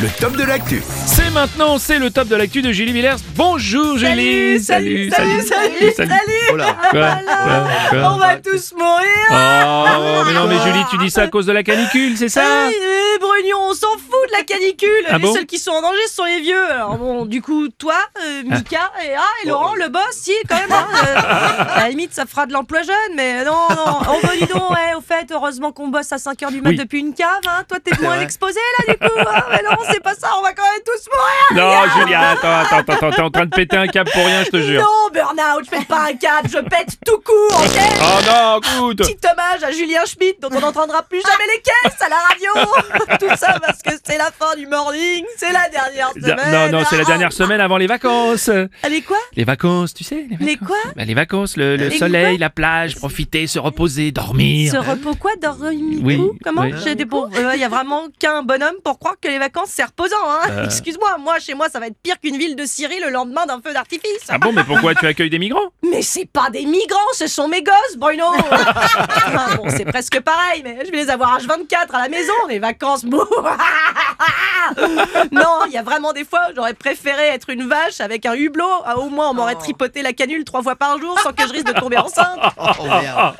[0.00, 0.82] le top de l'actu.
[1.06, 3.16] C'est maintenant, c'est le top de l'actu de Julie Villers.
[3.36, 4.60] Bonjour Julie.
[4.60, 6.12] Salut, salut, salut, salut,
[7.92, 9.04] On va tous mourir.
[9.30, 12.42] Oh, mais non, mais Julie, tu dis ça à cause de la canicule, c'est ça
[12.70, 14.90] eh, Brugnon, on s'en fout de la canicule.
[15.08, 16.70] Ah Les bon seuls qui sont en danger, ce sont les vieux.
[16.72, 20.56] Alors bon, du coup, toi, euh, Mika, et, ah, et Laurent, le boss, si, quand
[20.56, 23.98] même hein, euh, À la limite, ça fera de l'emploi jeune, mais non, non.
[24.10, 26.76] Oh, bah dis donc, ouais, au fait, heureusement qu'on bosse à 5h du mat Oui.
[26.76, 27.62] depuis une cave, hein.
[27.68, 30.52] Toi, t'es moins exposé, là, du coup hein Mais non, c'est pas ça, on va
[30.52, 33.86] quand même tous mourir Non, Julia, attends, attends, attends, t'es en train de péter un
[33.86, 34.82] câble pour rien, je te jure.
[34.82, 38.98] Non, burn-out, je pète pas un câble, je pète tout court, ok Oh non, écoute
[38.98, 43.18] Petit hommage à Julien Schmidt dont on n'entendra plus jamais les caisses à la radio.
[43.20, 46.70] Tout ça parce que c'est la fin du morning, c'est la dernière semaine.
[46.72, 48.50] Non, non, c'est la dernière semaine avant les vacances.
[48.82, 50.66] Allez quoi Les vacances, tu sais Les vacances.
[50.68, 54.72] quoi Bah, Les vacances, le, le Les soleil, la plage, profiter, se reposer, dormir.
[54.72, 56.74] Ce repos quoi dormir Oui, Comment oui.
[56.84, 59.84] J'ai des euh, Il y a vraiment qu'un bonhomme pour croire que les vacances c'est
[59.84, 60.16] reposant.
[60.26, 60.64] Hein Euh.
[60.64, 63.60] Excuse-moi, moi chez moi ça va être pire qu'une ville de Syrie le lendemain d'un
[63.60, 64.24] feu d'artifice.
[64.28, 65.70] Ah bon, mais pourquoi tu accueilles des migrants?
[65.82, 70.62] Mais c'est pas des migrants, ce sont mes gosses, Bruno Ah, Bon, c'est presque pareil,
[70.64, 73.04] mais je vais les avoir H24 à la maison, les vacances.
[75.32, 78.64] non, il y a vraiment des fois, j'aurais préféré être une vache avec un hublot.
[78.84, 81.52] Ah, au moins, on m'aurait tripoté la canule trois fois par jour sans que je
[81.52, 82.38] risque de tomber enceinte.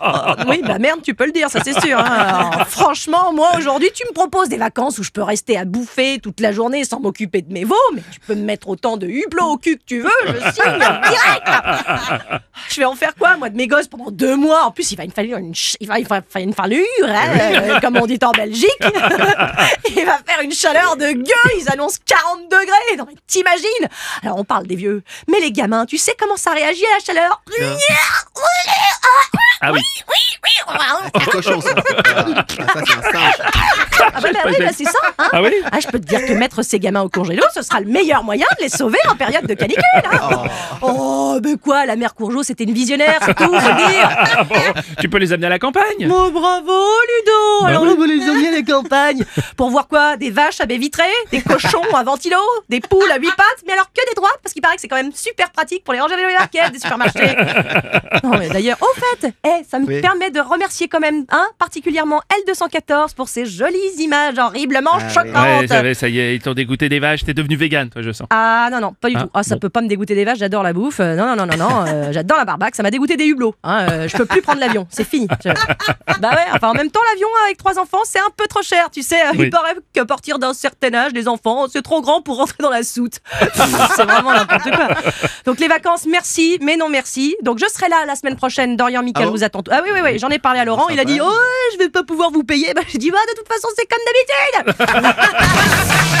[0.00, 1.98] Ah, oui, bah merde, tu peux le dire, ça c'est sûr.
[1.98, 2.04] hein.
[2.04, 6.18] Alors, franchement, moi aujourd'hui, tu me proposes des vacances où je peux rester à bouffer
[6.22, 9.06] toute la journée sans m'occuper de mes veaux, mais tu peux me mettre autant de
[9.06, 11.46] hublot au cul que tu veux, je signe direct.
[12.70, 14.64] Je vais en faire quoi, moi, de mes gosses pendant deux mois?
[14.64, 16.54] En plus, il va me falloir une, ch- il va, il va falloir une
[17.04, 18.70] hein, euh, comme on dit en Belgique.
[18.80, 21.06] il va faire une chaleur de
[21.58, 22.96] Ils annoncent 40 degrés.
[22.98, 23.88] Non, mais t'imagines?
[24.22, 25.02] Alors, on parle des vieux.
[25.28, 27.42] Mais les gamins, tu sais comment ça réagit à la chaleur?
[29.60, 29.80] Ah oui.
[31.14, 31.70] Un cochon, ça.
[32.16, 32.34] Ah, ça,
[32.74, 33.34] c'est un singe.
[34.14, 35.52] Ah bah, bah oui, bah, c'est ça, hein Ah oui?
[35.72, 38.22] Ah, je peux te dire que mettre ces gamins au congélo, ce sera le meilleur
[38.24, 39.82] moyen de les sauver en période de canicule.
[40.04, 40.42] hein.
[40.82, 44.08] Oh, mais quoi, la mère Courgeot, c'était une visionnaire, c'est tout, faut dire.
[44.36, 44.54] Ah bon
[45.00, 46.08] Tu peux les amener à la campagne?
[46.10, 47.90] Oh, bravo, Ludo Alors, oui.
[47.96, 49.24] on va les emmener à la campagne.
[49.56, 50.16] Pour voir quoi?
[50.16, 52.36] Des vaches à baies vitrées Des cochons à ventilo
[52.68, 54.88] Des poules à huit pattes Mais alors que des droites Parce qu'il paraît que c'est
[54.88, 57.36] quand même super pratique pour les ranger dans les marquettes des supermarchés.
[58.24, 60.00] Non, mais d'ailleurs, au fait, eh, ça me Oui.
[60.00, 65.70] permet de remercier quand même, hein, particulièrement L214 pour ces jolies images horriblement Ah choquantes.
[65.70, 68.26] Ouais, ça y est, ils t'ont dégoûté des vaches, t'es devenu vegan, toi, je sens.
[68.30, 69.30] Ah non, non, pas du Ah, tout.
[69.34, 69.60] Ah, ça bon.
[69.60, 71.00] peut pas me dégoûter des vaches, j'adore la bouffe.
[71.00, 73.54] Euh, non, non, non, non, non, euh, j'adore la barbaque, ça m'a dégoûté des hublots.
[73.64, 75.26] Hein, euh, je peux plus prendre l'avion, c'est fini.
[75.44, 75.50] Je-
[76.20, 78.88] Bah ouais, enfin en même temps, l'avion avec trois enfants, c'est un peu trop cher,
[78.90, 79.16] tu sais.
[79.34, 79.44] Oui.
[79.44, 82.70] Il paraît qu'à partir d'un certain âge, les enfants, c'est trop grand pour rentrer dans
[82.70, 83.18] la soute.
[83.96, 84.88] c'est vraiment n'importe quoi.
[85.44, 87.36] Donc les vacances, merci, mais non merci.
[87.42, 89.62] Donc je serai là la semaine prochaine, Dorian Michael Ah vous attend.
[89.70, 91.30] Ah oui, oui, oui, j'en ai parlé à Laurent, il a dit, oh,
[91.74, 92.72] je vais pas pouvoir vous payer.
[92.74, 94.86] Bah, j'ai dit, bah de toute façon, c'est comme d'habitude.